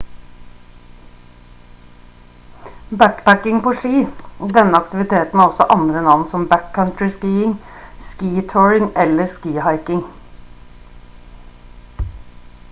[3.01, 3.91] backpacking på ski
[4.55, 7.53] denne aktiviteten har også andre navn som backcountry skiing
[8.13, 10.03] ski touring eller ski hiking